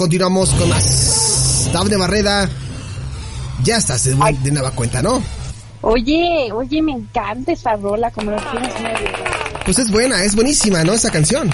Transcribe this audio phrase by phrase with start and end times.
[0.00, 1.68] continuamos con más.
[1.74, 2.48] Dafne Barreda,
[3.62, 5.22] ya estás de, de nueva cuenta, ¿no?
[5.82, 8.72] Oye, oye, me encanta esta rola, como lo tienes
[9.62, 10.94] Pues es buena, es buenísima, ¿no?
[10.94, 11.50] Esa canción.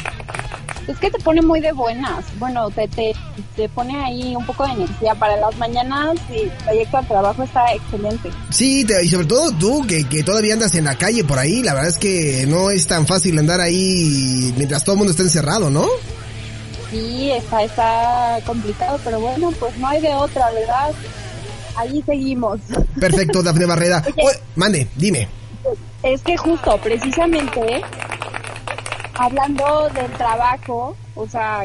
[0.86, 2.24] Es que te pone muy de buenas.
[2.38, 3.16] Bueno, te, te,
[3.56, 7.42] te pone ahí un poco de energía para las mañanas y el trayecto al trabajo
[7.42, 8.30] está excelente.
[8.50, 11.74] Sí, y sobre todo tú, que, que todavía andas en la calle por ahí, la
[11.74, 15.68] verdad es que no es tan fácil andar ahí mientras todo el mundo está encerrado,
[15.68, 15.84] ¿no?
[16.90, 20.92] Sí, está, está complicado, pero bueno, pues no hay de otra, ¿verdad?
[21.76, 22.60] Ahí seguimos.
[22.98, 24.04] Perfecto, Dafne Barreda.
[24.56, 25.28] mande, dime.
[26.02, 27.82] Es que justo, precisamente,
[29.14, 31.62] hablando del trabajo, o sea,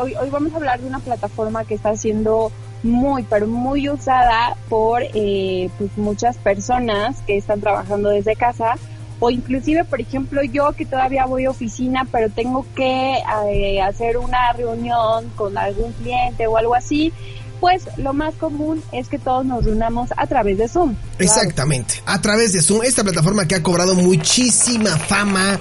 [0.00, 2.50] hoy, hoy vamos a hablar de una plataforma que está siendo
[2.82, 8.76] muy, pero muy usada por eh, pues muchas personas que están trabajando desde casa
[9.18, 13.18] o inclusive, por ejemplo, yo que todavía voy a oficina, pero tengo que
[13.50, 17.12] eh, hacer una reunión con algún cliente o algo así,
[17.60, 20.94] pues lo más común es que todos nos reunamos a través de Zoom.
[21.18, 25.58] Exactamente, a través de Zoom, esta plataforma que ha cobrado muchísima fama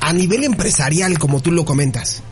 [0.00, 2.22] a nivel empresarial, como tú lo comentas.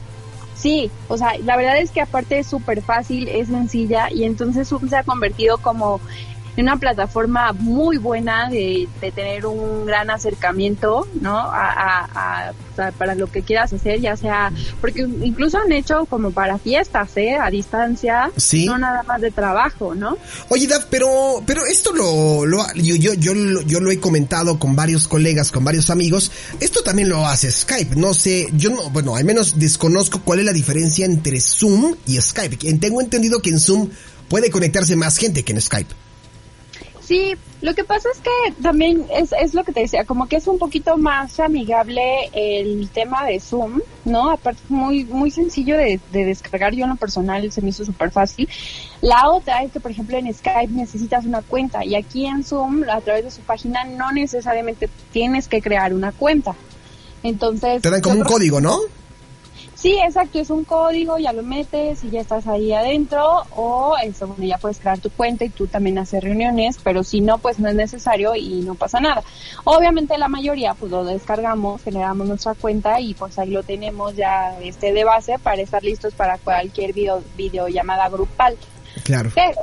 [0.57, 4.69] Sí, o sea, la verdad es que aparte es súper fácil, es sencilla y entonces
[4.69, 6.01] Zoom se ha convertido como
[6.57, 11.37] una plataforma muy buena de, tener un gran acercamiento, ¿no?
[11.39, 12.53] A,
[12.99, 17.37] para lo que quieras hacer, ya sea, porque incluso han hecho como para fiestas, ¿eh?
[17.37, 18.67] A distancia, ¿Sí?
[18.67, 20.17] no nada más de trabajo, ¿no?
[20.49, 23.35] Oye, Daf, pero, pero esto lo, lo yo, yo, yo,
[23.67, 27.97] yo lo he comentado con varios colegas, con varios amigos, esto también lo hace Skype,
[27.97, 32.21] no sé, yo no, bueno, al menos desconozco cuál es la diferencia entre Zoom y
[32.21, 32.57] Skype.
[32.79, 33.91] Tengo entendido que en Zoom
[34.29, 35.95] puede conectarse más gente que en Skype.
[37.05, 40.37] Sí, lo que pasa es que también es, es lo que te decía, como que
[40.37, 44.31] es un poquito más amigable el tema de Zoom, ¿no?
[44.31, 48.13] Aparte muy muy sencillo de, de descargar, yo en lo personal se me hizo súper
[48.13, 48.49] fácil.
[49.01, 52.85] La otra es que, por ejemplo, en Skype necesitas una cuenta y aquí en Zoom,
[52.89, 56.55] a través de su página, no necesariamente tienes que crear una cuenta.
[57.25, 57.83] Entonces...
[57.83, 58.79] Te dan como un código, ¿no?
[59.83, 64.29] Sí, exacto, es un código, ya lo metes y ya estás ahí adentro o eso,
[64.29, 67.59] bueno, ya puedes crear tu cuenta y tú también hacer reuniones, pero si no, pues
[67.59, 69.25] no es necesario y no pasa nada.
[69.65, 74.57] Obviamente la mayoría pues lo descargamos, generamos nuestra cuenta y pues ahí lo tenemos ya
[74.63, 78.57] este de base para estar listos para cualquier video, videollamada grupal.
[79.03, 79.31] Claro.
[79.35, 79.63] Pero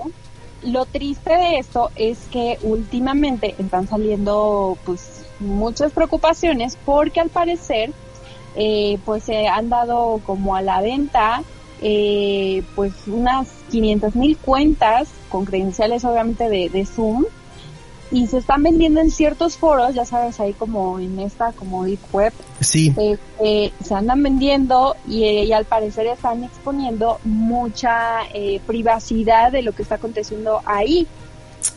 [0.64, 7.94] lo triste de esto es que últimamente están saliendo pues muchas preocupaciones porque al parecer
[8.56, 11.44] eh, pues se han dado como a la venta
[11.82, 17.26] eh, pues unas 500 mil cuentas con credenciales obviamente de, Zoom
[18.12, 22.00] y se están vendiendo en ciertos foros, ya sabes, ahí como en esta como deep
[22.12, 22.34] web.
[22.60, 22.92] Sí.
[23.40, 28.22] Eh, se andan vendiendo y, al parecer están exponiendo mucha
[28.66, 31.08] privacidad de lo que está aconteciendo ahí.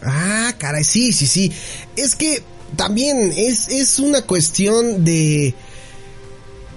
[0.02, 1.52] Ah, caray, sí, sí, sí.
[1.96, 2.42] Es que
[2.76, 5.54] también es, es una cuestión de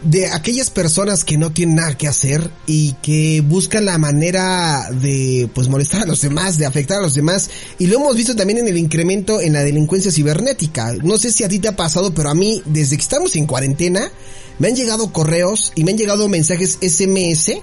[0.06, 5.50] de aquellas personas que no tienen nada que hacer y que buscan la manera de
[5.54, 7.50] pues molestar a los demás, de afectar a los demás
[7.80, 10.94] y lo hemos visto también en el incremento en la delincuencia cibernética.
[11.04, 13.48] No sé si a ti te ha pasado, pero a mí desde que estamos en
[13.48, 14.12] cuarentena
[14.60, 17.54] me han llegado correos y me han llegado mensajes SMS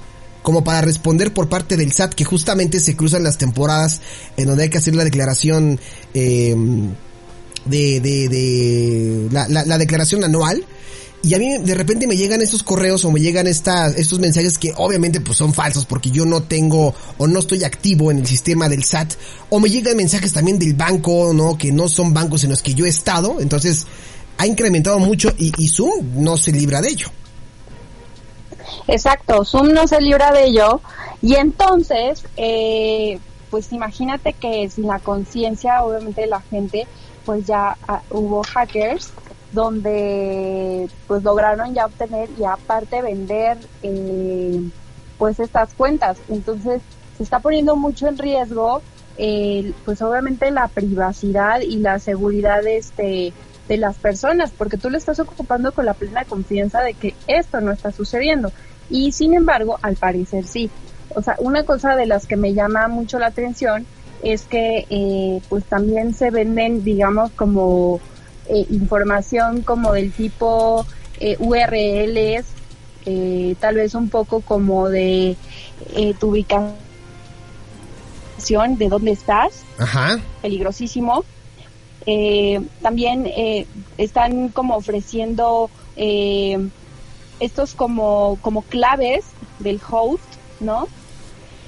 [0.43, 4.01] como para responder por parte del SAT que justamente se cruzan las temporadas
[4.37, 5.79] en donde hay que hacer la declaración
[6.13, 6.57] eh,
[7.67, 10.67] de, de, de la, la declaración anual
[11.25, 14.59] y a mí de repente me llegan estos correos o me llegan estas, estos mensajes
[14.59, 18.27] que obviamente pues son falsos porque yo no tengo o no estoy activo en el
[18.27, 19.13] sistema del SAT.
[19.49, 21.57] O me llegan mensajes también del banco, ¿no?
[21.57, 23.41] Que no son bancos en los que yo he estado.
[23.41, 23.87] Entonces
[24.37, 27.07] ha incrementado mucho y, Zoom no se libra de ello.
[28.89, 30.81] Exacto, Zoom no se libra de ello.
[31.21, 36.89] Y entonces, eh, pues imagínate que sin la conciencia, obviamente, de la gente,
[37.25, 39.13] pues ya ah, hubo hackers
[39.53, 44.61] donde pues lograron ya obtener y aparte vender eh,
[45.19, 46.19] pues estas cuentas.
[46.29, 46.83] Entonces
[47.17, 48.83] se está poniendo mucho en riesgo
[49.85, 53.33] pues obviamente la privacidad y la seguridad de este
[53.69, 57.61] de las personas porque tú le estás ocupando con la plena confianza de que esto
[57.61, 58.51] no está sucediendo
[58.91, 60.71] y sin embargo al parecer sí
[61.15, 63.87] o sea una cosa de las que me llama mucho la atención
[64.23, 68.01] es que eh, pues también se venden digamos como
[68.49, 70.87] eh, información como del tipo
[71.21, 72.47] eh, URLs,
[73.07, 75.37] eh, tal vez un poco como de
[76.19, 76.77] tu ubicación,
[78.79, 80.21] de dónde estás, Ajá.
[80.41, 81.25] peligrosísimo.
[82.83, 83.31] también
[83.99, 85.71] están como ofreciendo
[87.41, 89.25] estos como, como claves
[89.59, 90.25] del host,
[90.61, 90.89] ¿no?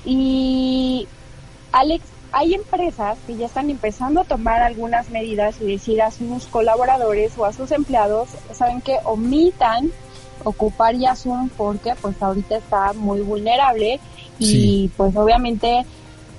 [0.05, 1.06] Y
[1.73, 6.46] Alex, hay empresas que ya están empezando a tomar algunas medidas y decir a sus
[6.46, 9.92] colaboradores o a sus empleados, saben que omitan
[10.42, 14.00] ocupar Zoom porque pues ahorita está muy vulnerable
[14.40, 15.86] y pues obviamente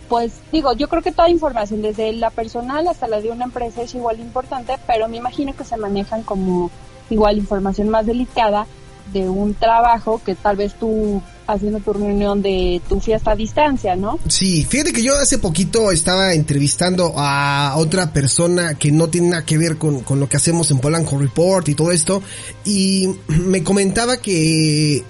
[0.10, 3.82] pues digo, yo creo que toda información, desde la personal hasta la de una empresa
[3.82, 6.70] es igual importante, pero me imagino que se manejan como
[7.10, 8.68] igual información más delicada
[9.14, 13.96] de un trabajo que tal vez tú haciendo tu reunión de tu fiesta a distancia,
[13.96, 14.20] ¿no?
[14.28, 19.46] Sí, fíjate que yo hace poquito estaba entrevistando a otra persona que no tiene nada
[19.46, 22.22] que ver con, con lo que hacemos en Polanco Report y todo esto,
[22.64, 25.04] y me comentaba que eh,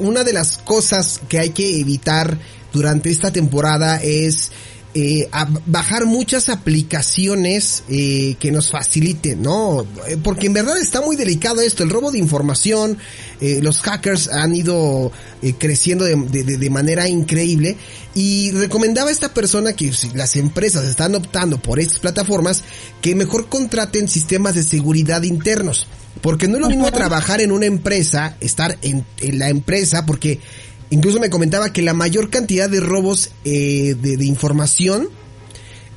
[0.00, 2.38] una de las cosas que hay que evitar
[2.72, 4.52] durante esta temporada es
[5.00, 5.28] eh,
[5.66, 9.86] bajar muchas aplicaciones eh, que nos faciliten, ¿no?
[10.08, 12.98] Eh, porque en verdad está muy delicado esto, el robo de información,
[13.40, 17.76] eh, los hackers han ido eh, creciendo de, de, de, manera increíble
[18.16, 22.64] y recomendaba a esta persona que si las empresas están optando por estas plataformas,
[23.00, 25.86] que mejor contraten sistemas de seguridad internos.
[26.22, 30.40] Porque no es lo mismo trabajar en una empresa, estar en, en la empresa, porque
[30.90, 35.08] Incluso me comentaba que la mayor cantidad de robos eh, de, de, información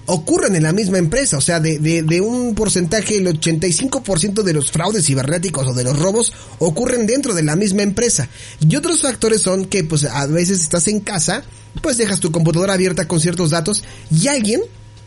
[0.05, 1.37] ocurren en la misma empresa.
[1.37, 5.83] O sea, de, de, de un porcentaje, el 85% de los fraudes cibernéticos o de
[5.83, 8.27] los robos ocurren dentro de la misma empresa.
[8.59, 11.43] Y otros factores son que pues a veces estás en casa,
[11.81, 14.61] pues dejas tu computadora abierta con ciertos datos y alguien,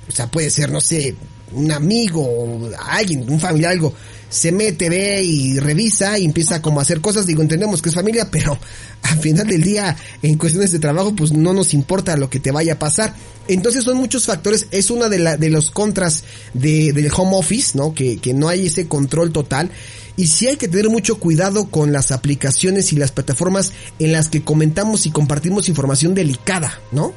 [0.08, 1.14] o sea, puede ser, no sé,
[1.52, 3.94] un amigo, alguien, un familiar, algo,
[4.34, 7.24] se mete, ve y revisa y empieza como a hacer cosas.
[7.24, 8.58] Digo, entendemos que es familia, pero
[9.02, 12.50] al final del día, en cuestiones de trabajo, pues no nos importa lo que te
[12.50, 13.14] vaya a pasar.
[13.46, 17.78] Entonces son muchos factores, es una de, la, de los contras de, del home office,
[17.78, 17.94] ¿no?
[17.94, 19.70] Que, que no hay ese control total.
[20.16, 24.30] Y sí hay que tener mucho cuidado con las aplicaciones y las plataformas en las
[24.30, 27.12] que comentamos y compartimos información delicada, ¿no?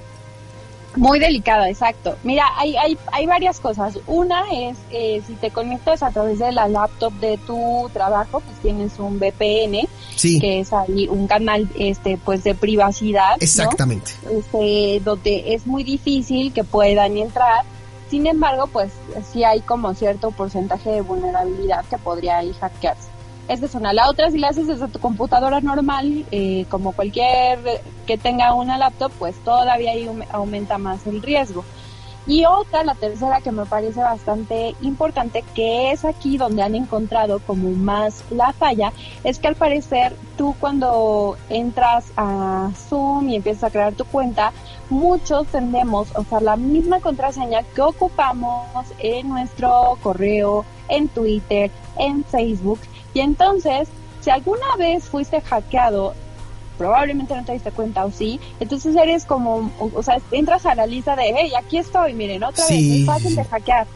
[0.97, 2.15] Muy delicada, exacto.
[2.23, 3.99] Mira, hay, hay, hay varias cosas.
[4.07, 8.57] Una es, eh, si te conectas a través de la laptop de tu trabajo, pues
[8.61, 10.39] tienes un VPN, sí.
[10.39, 13.37] que es ahí un canal, este, pues de privacidad.
[13.39, 14.11] Exactamente.
[14.23, 14.31] ¿no?
[14.31, 17.63] Este, donde es muy difícil que puedan entrar.
[18.09, 18.91] Sin embargo, pues
[19.31, 23.16] sí hay como cierto porcentaje de vulnerabilidad que podría ahí hackearse.
[23.47, 23.93] Es una.
[23.93, 27.59] La otra, si la haces desde tu computadora normal, eh, como cualquier
[28.05, 31.63] que tenga una laptop, pues todavía ahí aumenta más el riesgo.
[32.27, 37.39] Y otra, la tercera, que me parece bastante importante, que es aquí donde han encontrado
[37.39, 38.91] como más la falla,
[39.23, 44.51] es que al parecer tú cuando entras a Zoom y empiezas a crear tu cuenta,
[44.89, 48.65] muchos tendemos a usar la misma contraseña que ocupamos
[48.99, 52.79] en nuestro correo, en Twitter, en Facebook.
[53.17, 53.89] Y entonces,
[54.21, 56.13] si alguna vez fuiste hackeado,
[56.77, 60.85] probablemente no te diste cuenta o sí, entonces eres como, o sea, entras a la
[60.85, 62.75] lista de, hey, aquí estoy, miren, otra Sí.
[62.75, 63.87] vez, es fácil de hackear.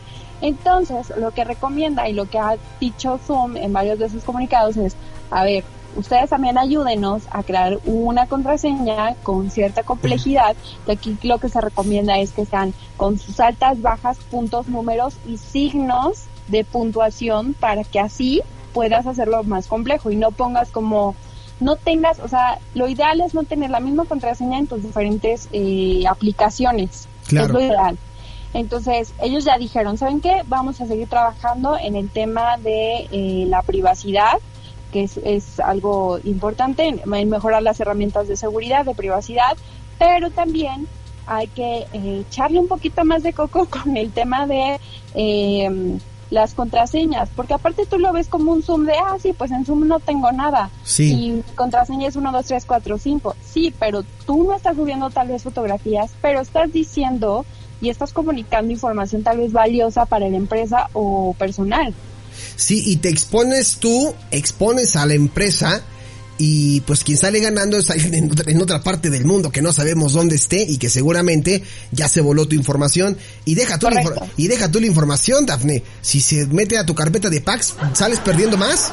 [0.42, 4.76] Entonces, lo que recomienda y lo que ha dicho Zoom en varios de sus comunicados
[4.78, 4.96] es,
[5.30, 5.64] a ver,
[5.96, 10.56] ustedes también ayúdenos a crear una contraseña con cierta complejidad.
[10.88, 15.14] De aquí lo que se recomienda es que sean con sus altas, bajas, puntos, números
[15.28, 18.42] y signos de puntuación para que así
[18.74, 21.16] puedas hacerlo más complejo y no pongas como
[21.60, 25.48] no tengas, o sea, lo ideal es no tener la misma contraseña en tus diferentes
[25.52, 27.08] eh, aplicaciones.
[27.28, 27.48] Claro.
[27.48, 27.98] Es lo ideal.
[28.54, 30.42] Entonces, ellos ya dijeron, ¿saben qué?
[30.48, 34.40] Vamos a seguir trabajando en el tema de eh, la privacidad,
[34.92, 39.56] que es, es algo importante, en, en, mejorar las herramientas de seguridad, de privacidad,
[40.00, 40.88] pero también
[41.28, 44.80] hay que eh, echarle un poquito más de coco con el tema de
[45.14, 45.98] eh,
[46.32, 49.66] las contraseñas, porque aparte tú lo ves como un Zoom de, ah, sí, pues en
[49.66, 50.72] Zoom no tengo nada.
[50.84, 51.12] Sí.
[51.12, 53.36] Y mi contraseña es 1, 2, 3, 4, 5.
[53.46, 57.46] Sí, pero tú no estás subiendo tal vez fotografías, pero estás diciendo
[57.82, 61.94] y estás comunicando información tal vez valiosa para la empresa o personal.
[62.56, 65.84] Sí, y te expones tú, expones a la empresa
[66.44, 69.62] y pues quien sale ganando es alguien en otra, en otra, parte del mundo que
[69.62, 73.88] no sabemos dónde esté y que seguramente ya se voló tu información y deja tú,
[73.92, 74.02] la,
[74.38, 75.84] y deja tú la información, Dafne.
[76.02, 78.92] Si se mete a tu carpeta de packs, ¿sales perdiendo más?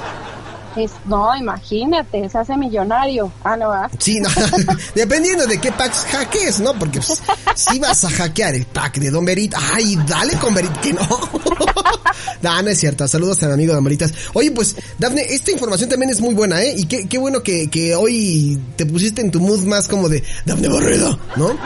[0.77, 3.33] Es, no, imagínate, se hace millonario.
[3.43, 3.91] Ah, no, ¿ah?
[3.99, 4.29] Sí, no,
[4.95, 6.79] dependiendo de qué packs hackees, ¿no?
[6.79, 7.21] Porque pues,
[7.55, 11.03] si vas a hackear el pack de Don Berit, ay, dale con Berit, que no.
[12.43, 13.09] no, no es cierto.
[13.09, 14.13] Saludos a mi amigo Don Beritas.
[14.35, 16.75] Oye, pues, Dafne, esta información también es muy buena, ¿eh?
[16.77, 20.23] Y qué, qué bueno que, que hoy te pusiste en tu mood más como de
[20.45, 21.57] Dafne Barreda, ¿no?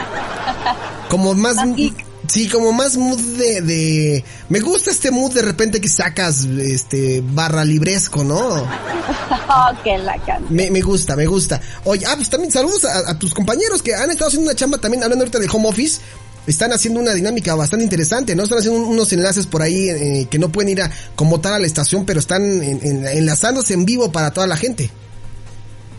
[1.09, 1.57] Como más...
[1.77, 1.93] Y,
[2.33, 4.25] Sí, como más mood de, de...
[4.49, 8.39] Me gusta este mood de repente que sacas, este, barra libresco, ¿no?
[9.51, 10.17] oh, que la
[10.49, 11.61] me, me gusta, me gusta.
[11.85, 14.79] Oye, ah, pues también saludos a, a, tus compañeros que han estado haciendo una chamba
[14.79, 16.01] también, hablando ahorita del home office.
[16.47, 18.45] Están haciendo una dinámica bastante interesante, ¿no?
[18.45, 21.59] Están haciendo unos enlaces por ahí eh, que no pueden ir a como tal a
[21.59, 24.91] la estación, pero están en, en, enlazándose en vivo para toda la gente.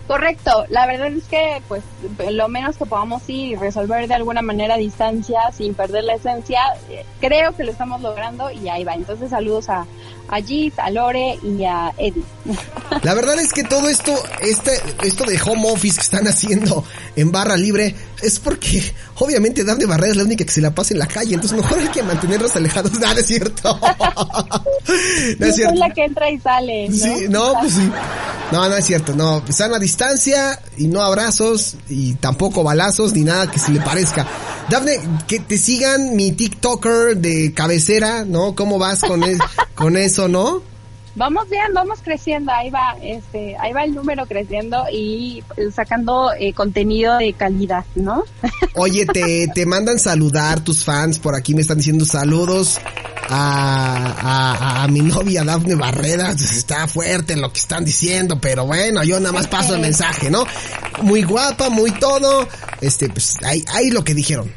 [0.07, 1.81] Correcto, la verdad es que pues
[2.29, 6.15] lo menos que podamos ir y resolver de alguna manera a distancia sin perder la
[6.15, 8.95] esencia, eh, creo que lo estamos logrando y ahí va.
[8.95, 9.86] Entonces saludos a,
[10.27, 10.38] a
[10.77, 12.24] a Lore y a Eddie.
[13.01, 16.83] La verdad es que todo esto, este, esto de home office que están haciendo
[17.15, 18.81] en barra libre, es porque
[19.19, 21.79] obviamente Dafne Barrera es la única que se la pasa en la calle, entonces mejor
[21.79, 22.93] hay que mantenerlos alejados.
[22.99, 23.79] Nada, es cierto.
[25.39, 25.75] no es cierto.
[25.75, 26.89] la que entra y sale.
[26.89, 26.95] ¿no?
[26.95, 27.91] Sí, no, pues sí.
[28.51, 29.43] No, no es cierto, no.
[29.47, 34.25] Están a distancia y no abrazos y tampoco balazos ni nada que se le parezca.
[34.69, 38.55] Dafne, que te sigan mi TikToker de cabecera, ¿no?
[38.55, 39.21] ¿Cómo vas con,
[39.75, 40.72] con eso, no?
[41.15, 46.53] Vamos bien, vamos creciendo, ahí va, este, ahí va el número creciendo y sacando eh,
[46.53, 48.24] contenido de calidad, ¿no?
[48.75, 52.79] Oye, te, te mandan saludar tus fans, por aquí me están diciendo saludos
[53.29, 59.20] a, a, mi novia Dafne Barrera, está fuerte lo que están diciendo, pero bueno, yo
[59.20, 60.46] nada más paso el mensaje, ¿no?
[61.03, 62.48] Muy guapa, muy todo,
[62.82, 64.51] este, pues ahí, ahí lo que dijeron.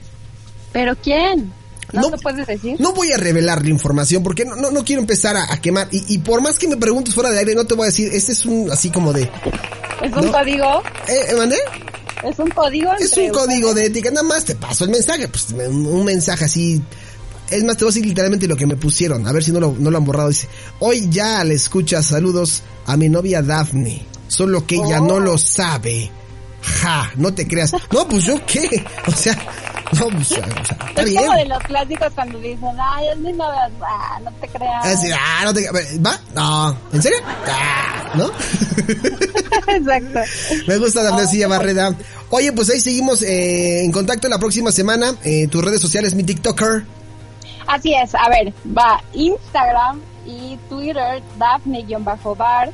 [0.73, 1.53] ¿Pero quién?
[1.93, 2.77] ¿No, puedes decir?
[2.81, 5.89] No voy a revelar la información porque no, no, quiero empezar a, quemar.
[5.91, 8.11] Y, y, por más que me preguntes fuera de aire, no te voy a decir,
[8.13, 9.31] este es un así como de...
[10.03, 10.83] ¿Es un código?
[11.09, 11.57] ¿Eh, ¿Mandé?
[12.25, 12.93] ¿Es un código?
[12.99, 16.83] Es un código de ética, nada más te paso el mensaje, pues un mensaje así...
[17.51, 19.61] Es más, te voy a decir literalmente lo que me pusieron, a ver si no
[19.61, 20.29] lo, no lo han borrado.
[20.31, 20.49] Dice,
[20.81, 25.21] hoy ya le escucha saludos a mi novia Daphne, solo que ella no oh.
[25.21, 26.11] lo sabe.
[26.61, 27.73] Ja, no te creas.
[27.93, 28.85] No, pues yo qué.
[29.07, 29.66] O sea, no,
[30.05, 30.39] o sea,
[30.89, 34.49] está es como de los clásicos cuando dicen, ay, es mi novia, ah, no te
[34.49, 34.87] creas.
[34.87, 36.21] Es decir, ah, no te ¿Va?
[36.35, 37.19] No, ¿en serio?
[37.47, 38.27] Ah, ¿no?
[39.73, 40.21] Exacto.
[40.67, 41.95] Me gusta la oh, Barreda.
[42.31, 45.15] Oye, pues ahí seguimos eh, en contacto la próxima semana.
[45.25, 46.85] Eh, tus redes sociales, mi TikToker.
[47.67, 52.71] Así es, a ver, va Instagram y Twitter, Daphne-bar,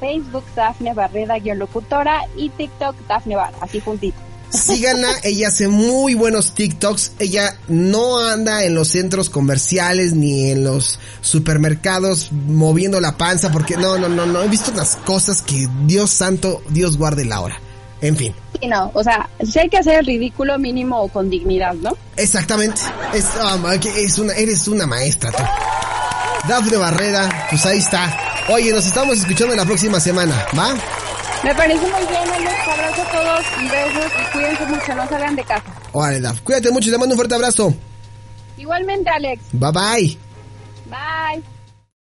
[0.00, 4.23] Facebook, Daphne Barreda-locutora y TikTok, Daphne Bar, así juntito.
[4.54, 7.12] Síganla, ella hace muy buenos TikToks.
[7.18, 13.76] Ella no anda en los centros comerciales ni en los supermercados moviendo la panza porque
[13.76, 14.42] no, no, no, no.
[14.42, 17.60] He visto unas cosas que Dios santo, Dios guarde la hora.
[18.00, 18.34] En fin.
[18.60, 21.96] Sí, no, o sea, si hay que hacer el ridículo mínimo con dignidad, ¿no?
[22.16, 22.80] Exactamente.
[23.12, 25.42] Es, um, es una, eres una maestra tú.
[26.48, 28.44] Dafne Barrera, pues ahí está.
[28.50, 30.74] Oye, nos estamos escuchando la próxima semana, ¿va?
[31.42, 32.33] Me parece muy bien.
[32.72, 35.64] Abrazo a todos, besos y cuídense mucho, no salgan de casa.
[35.92, 36.40] Órale, Daf.
[36.40, 37.74] Cuídate mucho y te mando un fuerte abrazo.
[38.56, 39.42] Igualmente, Alex.
[39.52, 39.82] Bye bye.
[39.82, 40.18] Bye.